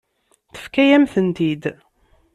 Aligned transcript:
Tefka-yam-tent-id. 0.53 1.63